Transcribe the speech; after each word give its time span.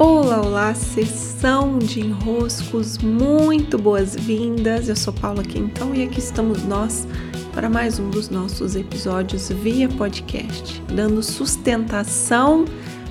Olá, 0.00 0.40
olá, 0.40 0.74
sessão 0.76 1.76
de 1.76 1.98
enroscos, 1.98 2.98
muito 2.98 3.76
boas-vindas. 3.76 4.88
Eu 4.88 4.94
sou 4.94 5.12
Paula 5.12 5.42
Quintão 5.42 5.92
e 5.92 6.04
aqui 6.04 6.20
estamos 6.20 6.62
nós 6.62 7.04
para 7.52 7.68
mais 7.68 7.98
um 7.98 8.08
dos 8.08 8.28
nossos 8.28 8.76
episódios 8.76 9.48
via 9.48 9.88
podcast, 9.88 10.80
dando 10.82 11.20
sustentação 11.20 12.64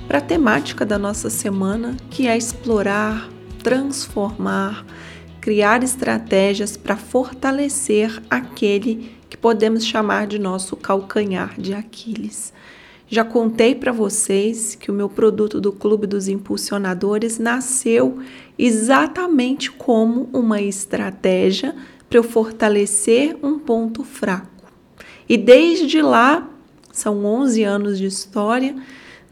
para 0.08 0.20
a 0.20 0.21
temática 0.21 0.86
da 0.86 0.97
nossa 0.97 1.29
semana, 1.29 1.97
que 2.10 2.26
é 2.26 2.37
explorar, 2.37 3.29
transformar, 3.62 4.85
criar 5.42 5.83
estratégias 5.83 6.78
para 6.78 6.96
fortalecer 6.96 8.24
aquele 8.29 9.12
que 9.29 9.35
podemos 9.35 9.85
chamar 9.85 10.26
de 10.26 10.40
nosso 10.40 10.78
calcanhar 10.78 11.60
de 11.60 11.74
Aquiles. 11.74 12.54
Já 13.10 13.24
contei 13.24 13.74
para 13.74 13.94
vocês 13.94 14.76
que 14.76 14.92
o 14.92 14.94
meu 14.94 15.08
produto 15.08 15.62
do 15.62 15.71
Clube 15.71 16.05
dos 16.05 16.27
Impulsionadores 16.27 17.40
nasceu 17.40 18.20
exatamente 18.59 19.72
como 19.72 20.30
uma 20.34 20.62
estratégia 20.62 21.73
para 22.09 22.20
eu 22.20 22.23
fortalecer 22.23 23.38
um 23.41 23.58
ponto 23.59 24.04
fraco. 24.04 24.72
E 25.27 25.38
desde 25.38 26.02
lá, 26.02 26.49
são 26.91 27.23
11 27.23 27.63
anos 27.63 27.98
de 27.98 28.05
história, 28.05 28.76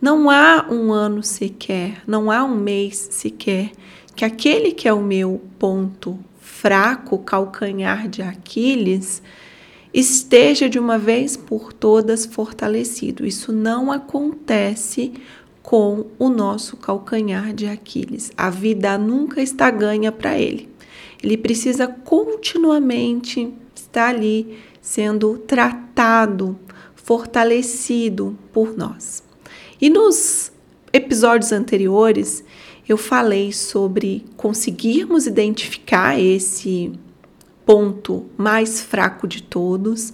não 0.01 0.29
há 0.29 0.67
um 0.69 0.93
ano 0.93 1.21
sequer, 1.21 2.01
não 2.07 2.31
há 2.31 2.43
um 2.45 2.55
mês 2.55 3.07
sequer 3.11 3.71
que 4.15 4.23
aquele 4.23 4.71
que 4.71 4.87
é 4.87 4.93
o 4.93 5.01
meu 5.01 5.41
ponto 5.59 6.17
fraco, 6.39 7.17
calcanhar 7.17 8.07
de 8.07 8.21
Aquiles, 8.21 9.21
esteja 9.95 10.67
de 10.67 10.77
uma 10.77 10.97
vez 10.97 11.37
por 11.37 11.71
todas 11.71 12.25
fortalecido. 12.25 13.25
Isso 13.25 13.53
não 13.53 13.89
acontece 13.89 15.13
com 15.63 16.07
o 16.19 16.27
nosso 16.27 16.75
calcanhar 16.75 17.53
de 17.53 17.65
Aquiles. 17.65 18.29
A 18.35 18.49
vida 18.49 18.97
nunca 18.97 19.41
está 19.41 19.71
ganha 19.71 20.11
para 20.11 20.37
ele. 20.37 20.69
Ele 21.23 21.37
precisa 21.37 21.87
continuamente 21.87 23.53
estar 23.73 24.09
ali 24.09 24.57
sendo 24.81 25.37
tratado, 25.37 26.59
fortalecido 26.93 28.37
por 28.51 28.75
nós. 28.75 29.23
E 29.79 29.89
nos 29.89 30.51
episódios 30.91 31.53
anteriores, 31.53 32.43
eu 32.87 32.97
falei 32.97 33.53
sobre 33.53 34.25
conseguirmos 34.35 35.25
identificar 35.25 36.19
esse 36.19 36.91
ponto 37.65 38.25
mais 38.37 38.81
fraco 38.81 39.27
de 39.27 39.41
todos. 39.41 40.13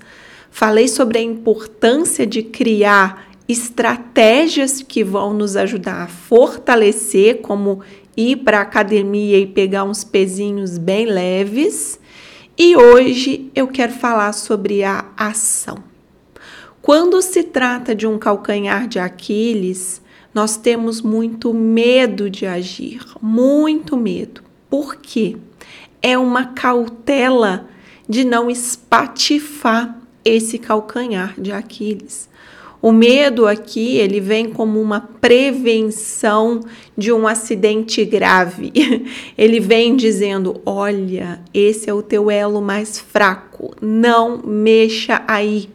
Falei 0.50 0.88
sobre 0.88 1.20
a 1.20 1.22
importância 1.22 2.26
de 2.26 2.44
criar 2.44 3.30
estratégias 3.48 4.82
que 4.82 5.04
vão 5.04 5.34
nos 5.34 5.56
ajudar 5.56 6.04
a 6.04 6.08
fortalecer, 6.08 7.42
como 7.42 7.82
ir 8.16 8.38
para 8.38 8.60
a 8.60 8.62
academia 8.62 9.38
e 9.38 9.46
pegar 9.46 9.84
uns 9.84 10.04
pezinhos 10.04 10.78
bem 10.78 11.06
leves. 11.06 12.00
E 12.58 12.76
hoje 12.76 13.50
eu 13.56 13.68
quero 13.68 13.94
falar 13.94 14.34
sobre 14.34 14.84
a 14.84 15.06
ação. 15.18 15.78
Quando 16.82 17.22
se 17.22 17.44
trata 17.44 17.94
de 17.94 18.08
um 18.08 18.18
calcanhar 18.18 18.88
de 18.88 19.00
Aquiles, 19.00 20.02
nós 20.34 20.58
temos 20.58 21.02
muito 21.02 21.54
medo 21.54 22.30
de 22.30 22.46
agir, 22.46 23.06
muito 23.22 23.98
medo. 23.98 24.42
Por 24.70 24.96
quê? 24.96 25.38
É 26.02 26.18
uma 26.18 26.46
cautela 26.46 27.68
de 28.08 28.24
não 28.24 28.50
espatifar 28.50 29.98
esse 30.24 30.58
calcanhar 30.58 31.40
de 31.40 31.52
Aquiles. 31.52 32.30
O 32.82 32.92
medo 32.92 33.46
aqui, 33.46 33.98
ele 33.98 34.20
vem 34.20 34.50
como 34.50 34.82
uma 34.82 35.00
prevenção 35.00 36.62
de 36.98 37.12
um 37.12 37.28
acidente 37.28 38.04
grave. 38.04 38.74
Ele 39.38 39.60
vem 39.60 39.96
dizendo: 39.96 40.60
"Olha, 40.66 41.42
esse 41.54 41.88
é 41.88 41.94
o 41.94 42.02
teu 42.02 42.32
elo 42.32 42.60
mais 42.60 43.00
fraco, 43.00 43.76
não 43.80 44.42
mexa 44.44 45.24
aí". 45.28 45.70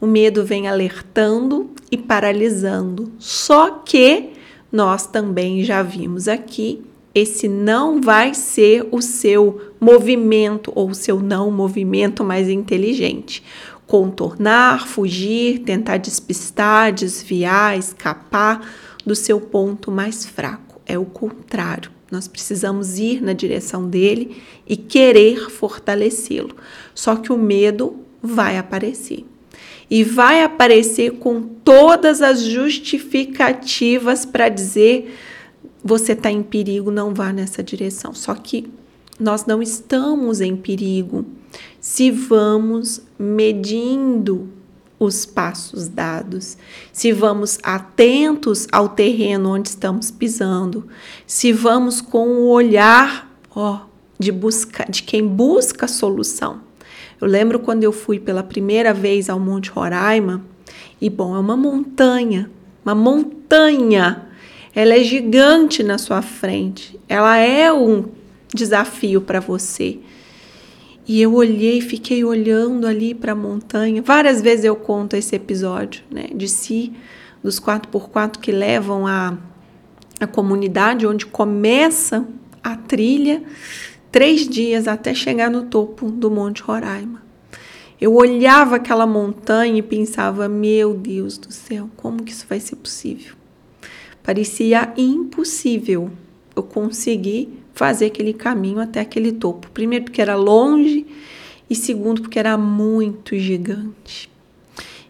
O 0.00 0.06
medo 0.06 0.44
vem 0.44 0.68
alertando 0.68 1.68
e 1.90 1.96
paralisando. 1.96 3.10
Só 3.18 3.82
que 3.84 4.30
nós 4.70 5.04
também 5.06 5.64
já 5.64 5.82
vimos 5.82 6.28
aqui 6.28 6.84
esse 7.16 7.48
não 7.48 7.98
vai 7.98 8.34
ser 8.34 8.86
o 8.92 9.00
seu 9.00 9.72
movimento 9.80 10.70
ou 10.74 10.90
o 10.90 10.94
seu 10.94 11.18
não 11.18 11.50
movimento 11.50 12.22
mais 12.22 12.46
inteligente. 12.50 13.42
Contornar, 13.86 14.86
fugir, 14.86 15.60
tentar 15.60 15.96
despistar, 15.96 16.92
desviar, 16.92 17.78
escapar 17.78 18.70
do 19.06 19.14
seu 19.14 19.40
ponto 19.40 19.90
mais 19.90 20.26
fraco. 20.26 20.78
É 20.84 20.98
o 20.98 21.06
contrário. 21.06 21.90
Nós 22.10 22.28
precisamos 22.28 22.98
ir 22.98 23.22
na 23.22 23.32
direção 23.32 23.88
dele 23.88 24.36
e 24.66 24.76
querer 24.76 25.48
fortalecê-lo. 25.48 26.54
Só 26.94 27.16
que 27.16 27.32
o 27.32 27.38
medo 27.38 27.96
vai 28.22 28.58
aparecer. 28.58 29.24
E 29.88 30.04
vai 30.04 30.42
aparecer 30.42 31.12
com 31.12 31.40
todas 31.40 32.20
as 32.20 32.42
justificativas 32.42 34.26
para 34.26 34.50
dizer 34.50 35.16
você 35.86 36.12
está 36.12 36.30
em 36.30 36.42
perigo, 36.42 36.90
não 36.90 37.14
vá 37.14 37.32
nessa 37.32 37.62
direção. 37.62 38.12
Só 38.12 38.34
que 38.34 38.68
nós 39.20 39.46
não 39.46 39.62
estamos 39.62 40.40
em 40.40 40.56
perigo 40.56 41.24
se 41.80 42.10
vamos 42.10 43.00
medindo 43.16 44.48
os 44.98 45.24
passos 45.24 45.88
dados, 45.88 46.56
se 46.92 47.12
vamos 47.12 47.58
atentos 47.62 48.66
ao 48.72 48.88
terreno 48.88 49.54
onde 49.54 49.68
estamos 49.68 50.10
pisando, 50.10 50.88
se 51.26 51.52
vamos 51.52 52.00
com 52.00 52.28
o 52.28 52.48
olhar 52.48 53.30
ó, 53.54 53.82
de 54.18 54.32
busca, 54.32 54.86
de 54.90 55.02
quem 55.02 55.26
busca 55.26 55.86
solução. 55.86 56.60
Eu 57.20 57.28
lembro 57.28 57.60
quando 57.60 57.84
eu 57.84 57.92
fui 57.92 58.18
pela 58.18 58.42
primeira 58.42 58.92
vez 58.92 59.30
ao 59.30 59.38
Monte 59.38 59.70
Roraima, 59.70 60.42
e 61.00 61.08
bom, 61.08 61.36
é 61.36 61.38
uma 61.38 61.56
montanha, 61.56 62.50
uma 62.84 62.94
montanha 62.94 64.25
ela 64.76 64.94
é 64.94 65.02
gigante 65.02 65.82
na 65.82 65.96
sua 65.96 66.20
frente. 66.20 67.00
Ela 67.08 67.38
é 67.38 67.72
um 67.72 68.04
desafio 68.54 69.22
para 69.22 69.40
você. 69.40 69.98
E 71.08 71.22
eu 71.22 71.32
olhei, 71.32 71.80
fiquei 71.80 72.22
olhando 72.22 72.86
ali 72.86 73.14
para 73.14 73.32
a 73.32 73.34
montanha. 73.34 74.02
Várias 74.02 74.42
vezes 74.42 74.66
eu 74.66 74.76
conto 74.76 75.16
esse 75.16 75.34
episódio, 75.34 76.04
né, 76.10 76.26
de 76.34 76.46
si, 76.46 76.92
dos 77.42 77.58
4x4 77.58 78.36
que 78.36 78.52
levam 78.52 79.06
a, 79.06 79.38
a 80.20 80.26
comunidade, 80.26 81.06
onde 81.06 81.24
começa 81.24 82.28
a 82.62 82.76
trilha, 82.76 83.42
três 84.12 84.46
dias 84.46 84.86
até 84.86 85.14
chegar 85.14 85.50
no 85.50 85.62
topo 85.62 86.10
do 86.10 86.30
Monte 86.30 86.60
Roraima. 86.60 87.22
Eu 87.98 88.14
olhava 88.14 88.76
aquela 88.76 89.06
montanha 89.06 89.78
e 89.78 89.82
pensava: 89.82 90.50
meu 90.50 90.92
Deus 90.92 91.38
do 91.38 91.50
céu, 91.50 91.88
como 91.96 92.22
que 92.22 92.32
isso 92.32 92.44
vai 92.46 92.60
ser 92.60 92.76
possível? 92.76 93.36
Parecia 94.26 94.92
impossível 94.96 96.10
eu 96.56 96.60
conseguir 96.64 97.62
fazer 97.72 98.06
aquele 98.06 98.32
caminho 98.32 98.80
até 98.80 98.98
aquele 98.98 99.30
topo. 99.30 99.70
Primeiro, 99.70 100.06
porque 100.06 100.20
era 100.20 100.34
longe, 100.34 101.06
e 101.70 101.76
segundo, 101.76 102.22
porque 102.22 102.36
era 102.36 102.58
muito 102.58 103.38
gigante. 103.38 104.28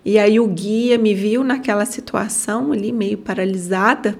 E 0.04 0.18
aí 0.18 0.38
o 0.38 0.46
guia 0.46 0.98
me 0.98 1.14
viu 1.14 1.42
naquela 1.42 1.86
situação 1.86 2.72
ali, 2.72 2.92
meio 2.92 3.16
paralisada, 3.16 4.18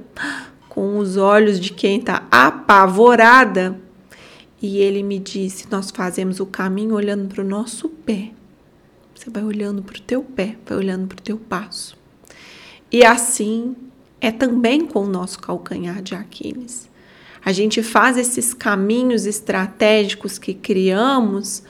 com 0.71 0.97
os 0.97 1.19
olhos 1.19 1.61
de 1.61 1.75
quem 1.75 1.99
está 1.99 2.27
apavorada. 2.31 3.79
E 4.63 4.79
ele 4.79 5.03
me 5.03 5.19
disse: 5.19 5.67
Nós 5.71 5.91
fazemos 5.91 6.41
o 6.41 6.47
caminho 6.47 6.95
olhando 6.95 7.29
para 7.29 7.45
o 7.45 7.47
nosso 7.47 7.91
pé. 7.91 8.31
Você 9.15 9.29
vai 9.29 9.45
olhando 9.45 9.83
para 9.83 9.99
o 9.99 10.01
teu 10.01 10.23
pé, 10.23 10.57
vai 10.65 10.79
olhando 10.79 11.07
para 11.07 11.19
o 11.19 11.23
teu 11.23 11.37
passo. 11.37 11.99
E 12.91 13.05
assim 13.05 13.77
é 14.21 14.31
também 14.31 14.87
com 14.87 15.01
o 15.01 15.09
nosso 15.09 15.39
calcanhar 15.39 16.03
de 16.03 16.15
Aquiles. 16.15 16.89
A 17.45 17.53
gente 17.53 17.83
faz 17.83 18.17
esses 18.17 18.53
caminhos 18.53 19.25
estratégicos 19.25 20.39
que 20.39 20.53
criamos 20.53 21.63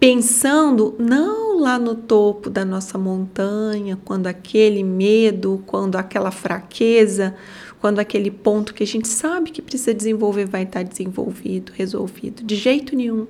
pensando 0.00 0.94
não 0.98 1.60
lá 1.60 1.78
no 1.78 1.94
topo 1.94 2.48
da 2.48 2.64
nossa 2.64 2.96
montanha, 2.96 3.98
quando 4.04 4.26
aquele 4.26 4.84
medo, 4.84 5.62
quando 5.66 5.96
aquela 5.96 6.30
fraqueza, 6.30 7.34
quando 7.80 7.98
aquele 7.98 8.30
ponto 8.30 8.72
que 8.72 8.82
a 8.82 8.86
gente 8.86 9.08
sabe 9.08 9.50
que 9.50 9.60
precisa 9.60 9.92
desenvolver 9.92 10.46
vai 10.46 10.62
estar 10.62 10.82
desenvolvido, 10.82 11.72
resolvido. 11.74 12.42
De 12.42 12.56
jeito 12.56 12.96
nenhum. 12.96 13.26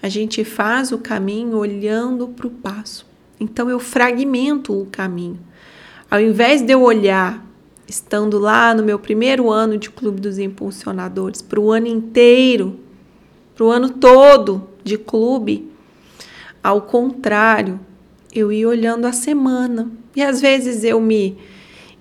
A 0.00 0.08
gente 0.08 0.44
faz 0.44 0.92
o 0.92 0.98
caminho 0.98 1.56
olhando 1.56 2.28
para 2.28 2.46
o 2.46 2.50
passo. 2.50 3.06
Então 3.40 3.68
eu 3.68 3.80
fragmento 3.80 4.78
o 4.78 4.86
caminho. 4.86 5.40
Ao 6.10 6.20
invés 6.20 6.62
de 6.62 6.72
eu 6.72 6.82
olhar 6.82 7.47
estando 7.88 8.38
lá 8.38 8.74
no 8.74 8.82
meu 8.82 8.98
primeiro 8.98 9.50
ano 9.50 9.78
de 9.78 9.90
Clube 9.90 10.20
dos 10.20 10.38
Impulsionadores, 10.38 11.40
para 11.40 11.58
o 11.58 11.72
ano 11.72 11.86
inteiro, 11.86 12.78
para 13.54 13.64
o 13.64 13.70
ano 13.70 13.88
todo 13.88 14.68
de 14.84 14.98
clube. 14.98 15.72
Ao 16.62 16.82
contrário, 16.82 17.80
eu 18.34 18.52
ia 18.52 18.68
olhando 18.68 19.06
a 19.06 19.12
semana. 19.12 19.90
E 20.14 20.22
às 20.22 20.40
vezes 20.40 20.84
eu 20.84 21.00
me 21.00 21.38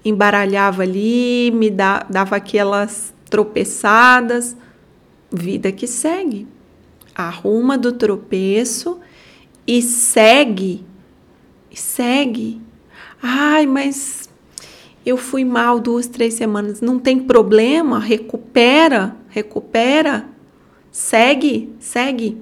embaralhava 0.03 0.83
ali, 0.83 1.51
me 1.51 1.69
dava 1.69 2.35
aquelas 2.35 3.13
tropeçadas, 3.29 4.57
vida 5.31 5.71
que 5.71 5.87
segue. 5.87 6.47
Arruma 7.15 7.77
do 7.77 7.93
tropeço 7.93 8.99
e 9.65 9.81
segue. 9.81 10.85
Segue. 11.73 12.61
Ai, 13.21 13.65
mas 13.65 14.29
eu 15.07 15.15
fui 15.15 15.45
mal 15.45 15.80
duas, 15.80 16.06
três 16.06 16.33
semanas. 16.33 16.81
Não 16.81 17.00
tem 17.00 17.18
problema, 17.18 17.98
recupera, 17.98 19.15
recupera. 19.30 20.27
Segue, 20.92 21.69
segue. 21.80 22.38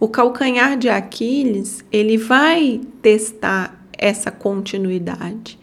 O 0.00 0.08
calcanhar 0.08 0.76
de 0.76 0.88
Aquiles, 0.88 1.84
ele 1.92 2.16
vai 2.16 2.80
testar 3.00 3.86
essa 3.96 4.32
continuidade. 4.32 5.56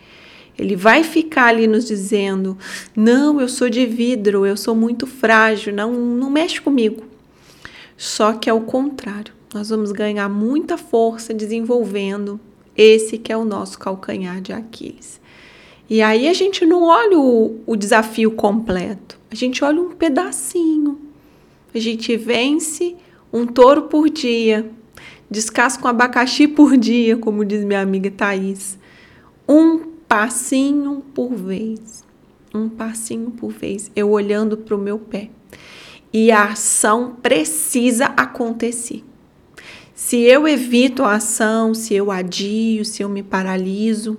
Ele 0.58 0.74
vai 0.74 1.04
ficar 1.04 1.48
ali 1.48 1.68
nos 1.68 1.86
dizendo: 1.86 2.58
não, 2.96 3.42
eu 3.42 3.50
sou 3.50 3.70
de 3.70 3.86
vidro, 3.86 4.46
eu 4.46 4.56
sou 4.56 4.74
muito 4.74 5.06
frágil, 5.06 5.74
não, 5.74 5.92
não 5.92 6.30
mexe 6.30 6.62
comigo. 6.62 7.04
Só 7.98 8.32
que 8.32 8.50
é 8.50 8.54
o 8.54 8.62
contrário, 8.62 9.34
nós 9.54 9.70
vamos 9.70 9.92
ganhar 9.92 10.30
muita 10.30 10.78
força 10.78 11.34
desenvolvendo 11.34 12.40
esse 12.76 13.18
que 13.18 13.34
é 13.34 13.38
o 13.38 13.44
nosso 13.44 13.78
calcanhar 13.78 14.40
de 14.40 14.54
Aquiles. 14.54 15.20
E 15.90 16.02
aí 16.02 16.28
a 16.28 16.34
gente 16.34 16.66
não 16.66 16.84
olha 16.84 17.18
o, 17.18 17.62
o 17.66 17.76
desafio 17.76 18.32
completo, 18.32 19.18
a 19.32 19.36
gente 19.36 19.64
olha 19.64 19.82
um 19.82 19.92
pedacinho. 19.92 21.08
A 21.74 21.80
gente 21.80 22.18
vence 22.18 22.96
um 23.32 23.46
touro 23.46 23.84
por 23.84 24.10
dia, 24.10 24.70
descasca 25.30 25.86
um 25.86 25.90
abacaxi 25.90 26.48
por 26.48 26.76
dia, 26.76 27.16
como 27.18 27.46
diz 27.46 27.64
minha 27.64 27.82
amiga 27.82 28.10
Thaís. 28.10 28.80
Um 29.48 29.80
passinho 30.08 31.04
por 31.14 31.36
vez, 31.36 32.04
um 32.54 32.68
passinho 32.68 33.32
por 33.32 33.52
vez, 33.52 33.92
eu 33.96 34.10
olhando 34.10 34.58
para 34.58 34.76
o 34.76 34.80
meu 34.80 34.98
pé. 34.98 35.30
E 36.12 36.32
a 36.32 36.46
ação 36.46 37.18
precisa 37.22 38.06
acontecer. 38.06 39.04
Se 39.94 40.18
eu 40.18 40.48
evito 40.48 41.04
a 41.04 41.16
ação, 41.16 41.74
se 41.74 41.94
eu 41.94 42.10
adio, 42.10 42.86
se 42.86 43.04
eu 43.04 43.10
me 43.10 43.22
paraliso, 43.22 44.18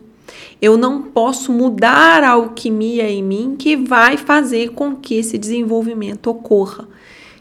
eu 0.60 0.76
não 0.76 1.02
posso 1.02 1.52
mudar 1.52 2.22
a 2.22 2.30
alquimia 2.30 3.08
em 3.10 3.22
mim 3.22 3.56
que 3.58 3.76
vai 3.76 4.16
fazer 4.16 4.70
com 4.70 4.96
que 4.96 5.14
esse 5.14 5.38
desenvolvimento 5.38 6.28
ocorra. 6.28 6.88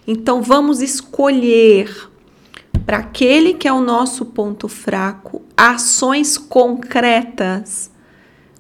Então 0.07 0.41
vamos 0.41 0.81
escolher 0.81 2.09
para 2.85 2.97
aquele 2.97 3.53
que 3.53 3.67
é 3.67 3.73
o 3.73 3.81
nosso 3.81 4.25
ponto 4.25 4.67
fraco 4.67 5.41
ações 5.55 6.37
concretas 6.37 7.91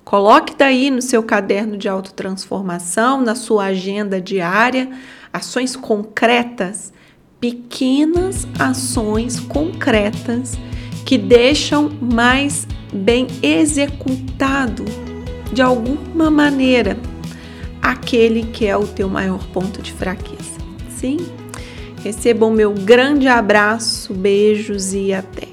Coloque 0.07 0.55
daí 0.57 0.89
no 0.89 1.01
seu 1.01 1.21
caderno 1.21 1.75
de 1.75 1.89
autotransformação, 1.89 3.19
na 3.19 3.35
sua 3.35 3.65
agenda 3.65 4.21
diária, 4.21 4.89
ações 5.33 5.75
concretas, 5.75 6.93
pequenas 7.41 8.47
ações 8.57 9.37
concretas 9.37 10.57
que 11.05 11.17
deixam 11.17 11.89
mais 11.99 12.65
bem 12.93 13.27
executado 13.41 14.85
de 15.51 15.61
alguma 15.61 16.29
maneira 16.29 16.97
aquele 17.81 18.43
que 18.43 18.65
é 18.65 18.75
o 18.75 18.85
teu 18.85 19.07
maior 19.09 19.45
ponto 19.47 19.81
de 19.81 19.93
fraqueza. 19.93 20.57
Sim? 20.89 21.17
Recebam 22.03 22.51
meu 22.51 22.73
grande 22.73 23.27
abraço, 23.27 24.13
beijos 24.13 24.93
e 24.93 25.13
até. 25.13 25.46